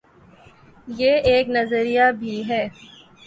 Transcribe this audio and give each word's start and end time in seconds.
یہ 0.99 1.13
ایک 1.29 1.49
نظریہ 1.49 2.05
بھی 2.19 2.35
ہے۔ 2.49 2.63